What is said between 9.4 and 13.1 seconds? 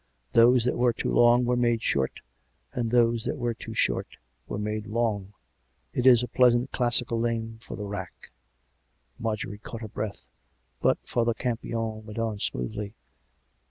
caught her breath. But Father Campion went on smoothly.